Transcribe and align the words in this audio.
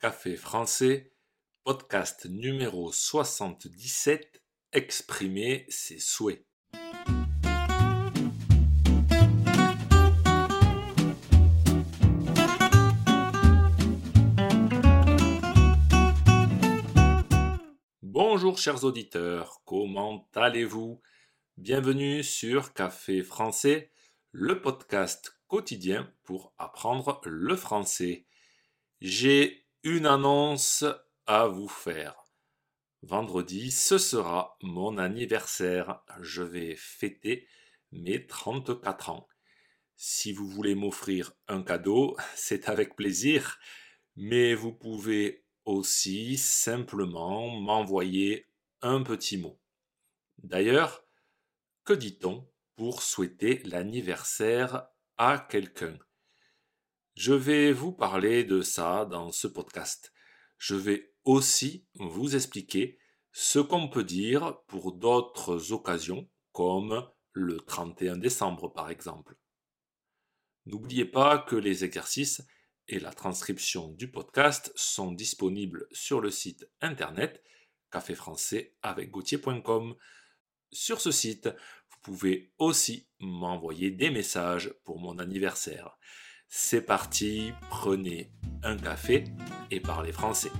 Café 0.00 0.36
français, 0.36 1.10
podcast 1.64 2.26
numéro 2.26 2.92
77, 2.92 4.44
exprimer 4.72 5.66
ses 5.68 5.98
souhaits. 5.98 6.46
Bonjour 18.02 18.56
chers 18.56 18.84
auditeurs, 18.84 19.62
comment 19.64 20.28
allez-vous? 20.36 21.00
Bienvenue 21.56 22.22
sur 22.22 22.72
Café 22.72 23.24
français, 23.24 23.90
le 24.30 24.62
podcast 24.62 25.40
quotidien 25.48 26.08
pour 26.22 26.54
apprendre 26.56 27.20
le 27.24 27.56
français. 27.56 28.26
J'ai 29.00 29.67
une 29.84 30.06
annonce 30.06 30.84
à 31.26 31.46
vous 31.46 31.68
faire. 31.68 32.16
Vendredi, 33.02 33.70
ce 33.70 33.96
sera 33.96 34.56
mon 34.60 34.98
anniversaire. 34.98 36.02
Je 36.20 36.42
vais 36.42 36.74
fêter 36.74 37.46
mes 37.92 38.26
34 38.26 39.10
ans. 39.10 39.28
Si 39.96 40.32
vous 40.32 40.48
voulez 40.48 40.74
m'offrir 40.74 41.32
un 41.46 41.62
cadeau, 41.62 42.16
c'est 42.34 42.68
avec 42.68 42.96
plaisir, 42.96 43.58
mais 44.16 44.54
vous 44.54 44.72
pouvez 44.72 45.44
aussi 45.64 46.36
simplement 46.38 47.48
m'envoyer 47.48 48.46
un 48.82 49.02
petit 49.02 49.36
mot. 49.36 49.60
D'ailleurs, 50.38 51.04
que 51.84 51.92
dit-on 51.92 52.48
pour 52.74 53.02
souhaiter 53.02 53.62
l'anniversaire 53.64 54.88
à 55.18 55.38
quelqu'un? 55.38 55.98
Je 57.18 57.32
vais 57.32 57.72
vous 57.72 57.90
parler 57.90 58.44
de 58.44 58.60
ça 58.62 59.04
dans 59.04 59.32
ce 59.32 59.48
podcast. 59.48 60.12
Je 60.56 60.76
vais 60.76 61.12
aussi 61.24 61.84
vous 61.94 62.36
expliquer 62.36 62.96
ce 63.32 63.58
qu'on 63.58 63.88
peut 63.88 64.04
dire 64.04 64.60
pour 64.68 64.92
d'autres 64.92 65.72
occasions, 65.72 66.30
comme 66.52 67.10
le 67.32 67.56
31 67.56 68.18
décembre 68.18 68.72
par 68.72 68.88
exemple. 68.88 69.36
N'oubliez 70.66 71.06
pas 71.06 71.38
que 71.38 71.56
les 71.56 71.84
exercices 71.84 72.40
et 72.86 73.00
la 73.00 73.12
transcription 73.12 73.88
du 73.88 74.08
podcast 74.08 74.72
sont 74.76 75.10
disponibles 75.10 75.88
sur 75.90 76.20
le 76.20 76.30
site 76.30 76.70
internet 76.80 77.42
café 77.90 78.14
français 78.14 78.76
avec 78.80 79.10
gauthier.com. 79.10 79.96
Sur 80.70 81.00
ce 81.00 81.10
site, 81.10 81.48
vous 81.90 81.98
pouvez 82.00 82.52
aussi 82.58 83.08
m'envoyer 83.18 83.90
des 83.90 84.10
messages 84.10 84.72
pour 84.84 85.00
mon 85.00 85.18
anniversaire. 85.18 85.98
C'est 86.50 86.80
parti, 86.80 87.52
prenez 87.68 88.32
un 88.62 88.78
café 88.78 89.24
et 89.70 89.80
parlez 89.80 90.12
français. 90.12 90.50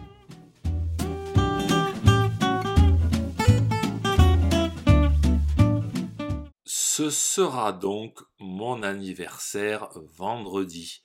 Ce 6.66 7.08
sera 7.08 7.72
donc 7.72 8.20
mon 8.38 8.82
anniversaire 8.82 9.88
vendredi. 10.16 11.04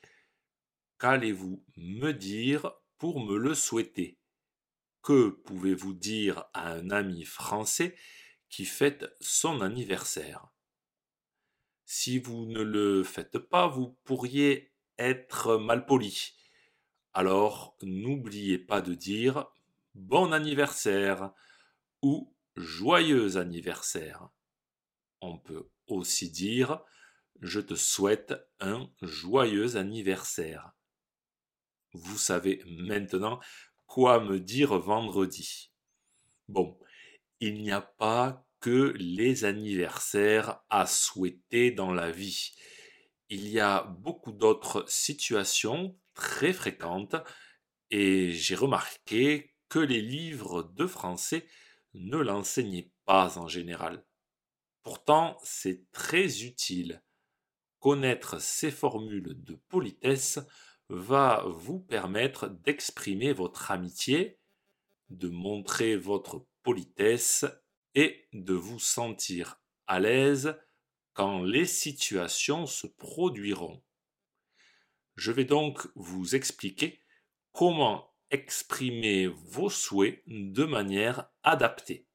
Qu'allez-vous 0.99 1.63
me 1.77 2.11
dire 2.11 2.73
pour 2.97 3.21
me 3.21 3.37
le 3.37 3.55
souhaiter? 3.55 4.19
Que 5.01 5.29
pouvez-vous 5.29 5.93
dire 5.93 6.43
à 6.53 6.73
un 6.73 6.89
ami 6.89 7.23
français 7.23 7.95
qui 8.49 8.65
fête 8.65 9.05
son 9.21 9.61
anniversaire? 9.61 10.47
Si 11.85 12.19
vous 12.19 12.47
ne 12.47 12.61
le 12.61 13.03
faites 13.03 13.37
pas, 13.37 13.67
vous 13.67 13.97
pourriez 14.03 14.72
être 14.97 15.57
malpoli. 15.57 16.33
Alors 17.13 17.77
n'oubliez 17.81 18.57
pas 18.57 18.81
de 18.81 18.93
dire 18.93 19.45
bon 19.93 20.31
anniversaire 20.31 21.31
ou 22.01 22.33
joyeux 22.55 23.37
anniversaire. 23.37 24.29
On 25.21 25.37
peut 25.37 25.69
aussi 25.87 26.29
dire 26.31 26.83
je 27.41 27.59
te 27.59 27.75
souhaite 27.75 28.33
un 28.59 28.89
joyeux 29.01 29.75
anniversaire. 29.75 30.71
Vous 31.93 32.17
savez 32.17 32.63
maintenant 32.65 33.39
quoi 33.85 34.19
me 34.19 34.39
dire 34.39 34.77
vendredi. 34.79 35.71
Bon, 36.47 36.79
il 37.39 37.61
n'y 37.61 37.71
a 37.71 37.81
pas 37.81 38.45
que 38.59 38.93
les 38.97 39.45
anniversaires 39.45 40.61
à 40.69 40.85
souhaiter 40.85 41.71
dans 41.71 41.93
la 41.93 42.11
vie 42.11 42.51
il 43.29 43.47
y 43.47 43.59
a 43.59 43.83
beaucoup 43.83 44.31
d'autres 44.31 44.85
situations 44.87 45.97
très 46.13 46.53
fréquentes 46.53 47.15
et 47.89 48.31
j'ai 48.31 48.55
remarqué 48.55 49.55
que 49.69 49.79
les 49.79 50.01
livres 50.01 50.63
de 50.63 50.85
français 50.85 51.45
ne 51.93 52.17
l'enseignaient 52.17 52.91
pas 53.05 53.37
en 53.37 53.47
général. 53.47 54.05
Pourtant, 54.83 55.37
c'est 55.43 55.89
très 55.91 56.43
utile. 56.43 57.01
Connaître 57.79 58.39
ces 58.39 58.71
formules 58.71 59.41
de 59.43 59.55
politesse 59.67 60.39
va 60.89 61.43
vous 61.47 61.79
permettre 61.79 62.47
d'exprimer 62.47 63.33
votre 63.33 63.71
amitié, 63.71 64.39
de 65.09 65.29
montrer 65.29 65.95
votre 65.95 66.45
politesse 66.63 67.45
et 67.95 68.27
de 68.33 68.53
vous 68.53 68.79
sentir 68.79 69.61
à 69.87 69.99
l'aise 69.99 70.57
quand 71.13 71.43
les 71.43 71.65
situations 71.65 72.65
se 72.65 72.87
produiront. 72.87 73.83
Je 75.15 75.31
vais 75.31 75.45
donc 75.45 75.87
vous 75.95 76.35
expliquer 76.35 76.99
comment 77.51 78.13
exprimer 78.31 79.27
vos 79.27 79.69
souhaits 79.69 80.23
de 80.25 80.63
manière 80.65 81.29
adaptée. 81.43 82.07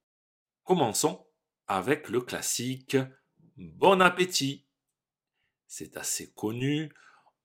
Commençons 0.65 1.27
avec 1.69 2.09
le 2.09 2.21
classique 2.21 2.97
Bon 3.57 4.01
appétit. 4.01 4.67
C'est 5.67 5.97
assez 5.97 6.33
connu, 6.33 6.93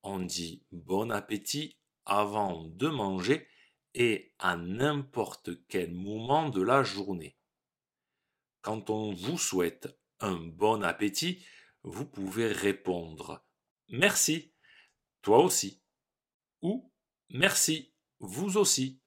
on 0.03 0.19
dit 0.19 0.63
bon 0.71 1.11
appétit 1.11 1.77
avant 2.05 2.63
de 2.65 2.87
manger 2.87 3.47
et 3.93 4.33
à 4.39 4.55
n'importe 4.55 5.49
quel 5.67 5.93
moment 5.93 6.49
de 6.49 6.61
la 6.61 6.83
journée. 6.83 7.37
Quand 8.61 8.89
on 8.89 9.13
vous 9.13 9.37
souhaite 9.37 9.97
un 10.23 10.37
bon 10.37 10.83
appétit, 10.83 11.45
vous 11.83 12.05
pouvez 12.05 12.47
répondre 12.47 13.45
Merci, 13.89 14.53
toi 15.21 15.43
aussi. 15.43 15.83
Ou 16.61 16.91
Merci, 17.29 17.93
vous 18.19 18.57
aussi. 18.57 19.01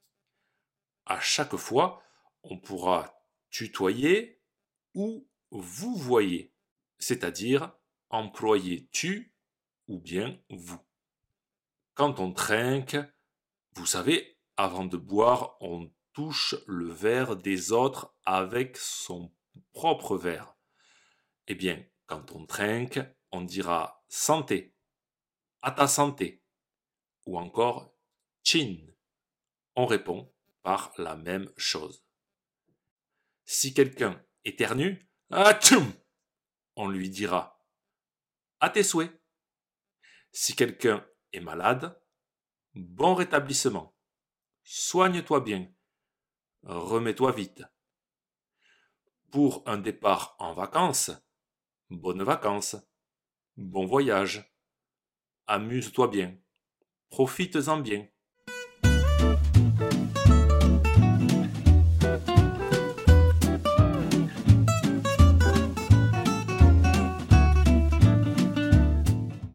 À 1.07 1.19
chaque 1.21 1.57
fois, 1.57 2.03
on 2.43 2.59
pourra 2.59 3.19
tutoyer 3.51 4.43
ou 4.95 5.27
vous 5.51 5.95
voyez, 5.97 6.53
c'est-à-dire 6.99 7.73
employer 8.11 8.89
tu 8.93 9.35
ou 9.89 9.99
bien 9.99 10.39
vous. 10.51 10.81
Quand 11.95 12.21
on 12.21 12.33
trinque, 12.33 12.99
vous 13.75 13.87
savez, 13.87 14.39
avant 14.59 14.85
de 14.85 14.99
boire, 14.99 15.57
on 15.61 15.91
touche 16.13 16.57
le 16.67 16.91
verre 16.91 17.37
des 17.37 17.73
autres 17.73 18.15
avec 18.25 18.77
son 18.77 19.33
propre 19.73 20.17
verre. 20.17 20.56
Eh 21.49 21.55
bien, 21.55 21.85
quand 22.07 22.33
on 22.33 22.47
trinque, 22.47 23.01
on 23.31 23.43
dira 23.43 24.05
santé, 24.09 24.75
à 25.63 25.71
ta 25.71 25.87
santé, 25.87 26.43
ou 27.25 27.39
encore 27.39 27.95
chin. 28.43 28.79
On 29.75 29.87
répond 29.87 30.33
par 30.63 30.93
la 30.99 31.17
même 31.17 31.53
chose. 31.57 32.05
Si 33.45 33.75
quelqu'un 33.75 34.25
éternue, 34.45 35.09
on 36.77 36.89
lui 36.89 37.11
dira 37.11 37.65
à 38.61 38.71
tes 38.71 38.83
souhaits. 38.83 39.13
Si 40.33 40.57
quelqu'un 40.57 41.07
est 41.33 41.41
malade, 41.41 42.01
bon 42.75 43.15
rétablissement. 43.15 43.97
Soigne-toi 44.65 45.41
bien. 45.41 45.73
Remets-toi 46.63 47.33
vite. 47.33 47.63
Pour 49.31 49.63
un 49.67 49.79
départ 49.79 50.37
en 50.39 50.55
vacances, 50.55 51.11
Bonnes 51.91 52.25
vacances. 52.25 52.77
Bon 53.57 53.87
voyage. 53.87 54.53
Amuse-toi 55.47 56.09
bien. 56.09 56.37
Profites-en 57.11 57.79
bien. 57.79 58.09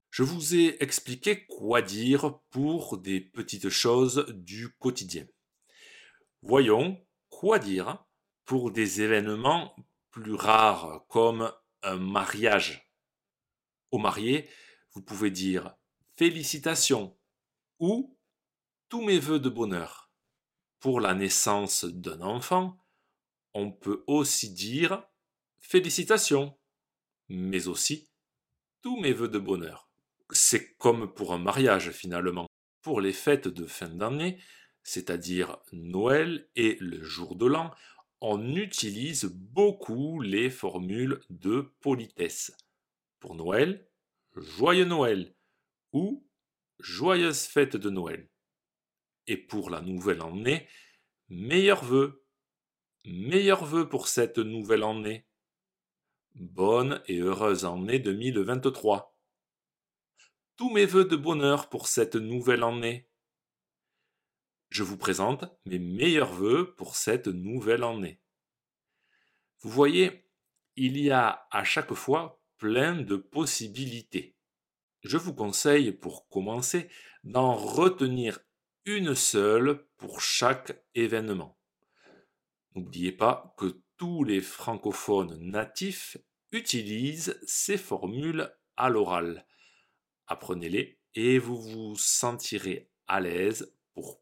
Je 0.09 0.23
vous 0.23 0.55
ai 0.55 0.81
expliqué 0.81 1.45
quoi 1.47 1.81
dire 1.81 2.39
pour 2.49 2.97
des 2.97 3.19
petites 3.19 3.67
choses 3.67 4.25
du 4.29 4.69
quotidien. 4.69 5.25
Voyons 6.43 6.97
quoi 7.27 7.59
dire 7.59 8.05
pour 8.45 8.71
des 8.71 9.01
événements 9.01 9.75
plus 10.11 10.35
rares 10.35 11.05
comme 11.09 11.51
un 11.83 11.97
mariage. 11.97 12.91
Au 13.91 13.97
marié, 13.97 14.49
vous 14.93 15.01
pouvez 15.01 15.31
dire 15.31 15.75
félicitations 16.15 17.17
ou 17.79 18.17
tous 18.89 19.01
mes 19.01 19.19
voeux 19.19 19.39
de 19.39 19.49
bonheur. 19.49 20.11
Pour 20.79 20.99
la 20.99 21.13
naissance 21.13 21.85
d'un 21.85 22.21
enfant, 22.21 22.77
on 23.53 23.71
peut 23.71 24.03
aussi 24.07 24.53
dire 24.53 25.03
félicitations, 25.59 26.57
mais 27.29 27.67
aussi 27.67 28.09
tous 28.81 28.99
mes 28.99 29.13
voeux 29.13 29.29
de 29.29 29.39
bonheur. 29.39 29.89
C'est 30.31 30.75
comme 30.77 31.13
pour 31.13 31.33
un 31.33 31.37
mariage 31.37 31.91
finalement. 31.91 32.47
Pour 32.81 32.99
les 32.99 33.13
fêtes 33.13 33.47
de 33.47 33.65
fin 33.65 33.89
d'année, 33.89 34.41
c'est-à-dire 34.83 35.57
Noël 35.71 36.49
et 36.55 36.77
le 36.79 37.03
jour 37.03 37.35
de 37.35 37.45
l'an, 37.45 37.71
on 38.21 38.55
utilise 38.55 39.25
beaucoup 39.25 40.21
les 40.21 40.51
formules 40.51 41.19
de 41.31 41.73
politesse. 41.81 42.55
Pour 43.19 43.33
Noël, 43.33 43.87
Joyeux 44.35 44.85
Noël 44.85 45.35
ou 45.91 46.23
Joyeuse 46.79 47.45
fête 47.45 47.75
de 47.75 47.89
Noël. 47.89 48.29
Et 49.27 49.37
pour 49.37 49.71
la 49.71 49.81
nouvelle 49.81 50.21
année, 50.21 50.67
meilleurs 51.29 51.83
vœux. 51.83 52.23
Meilleurs 53.05 53.65
vœux 53.65 53.89
pour 53.89 54.07
cette 54.07 54.37
nouvelle 54.37 54.83
année. 54.83 55.25
Bonne 56.35 57.01
et 57.07 57.17
heureuse 57.17 57.65
année 57.65 57.99
2023. 57.99 59.17
Tous 60.57 60.69
mes 60.69 60.85
vœux 60.85 61.05
de 61.05 61.15
bonheur 61.15 61.69
pour 61.69 61.87
cette 61.87 62.15
nouvelle 62.15 62.63
année 62.63 63.10
je 64.71 64.83
vous 64.83 64.97
présente 64.97 65.43
mes 65.65 65.79
meilleurs 65.79 66.31
voeux 66.31 66.73
pour 66.75 66.95
cette 66.95 67.27
nouvelle 67.27 67.83
année. 67.83 68.21
Vous 69.59 69.69
voyez, 69.69 70.25
il 70.77 70.97
y 70.97 71.11
a 71.11 71.45
à 71.51 71.65
chaque 71.65 71.93
fois 71.93 72.41
plein 72.57 72.95
de 72.95 73.17
possibilités. 73.17 74.37
Je 75.03 75.17
vous 75.17 75.33
conseille 75.33 75.91
pour 75.91 76.29
commencer 76.29 76.89
d'en 77.25 77.53
retenir 77.53 78.39
une 78.85 79.13
seule 79.13 79.85
pour 79.97 80.21
chaque 80.21 80.81
événement. 80.95 81.59
N'oubliez 82.73 83.11
pas 83.11 83.53
que 83.57 83.81
tous 83.97 84.23
les 84.23 84.39
francophones 84.39 85.37
natifs 85.41 86.15
utilisent 86.53 87.37
ces 87.45 87.77
formules 87.77 88.49
à 88.77 88.89
l'oral. 88.89 89.45
Apprenez-les 90.27 90.97
et 91.15 91.39
vous 91.39 91.61
vous 91.61 91.95
sentirez 91.97 92.89
à 93.07 93.19
l'aise 93.19 93.75
pour 93.93 94.21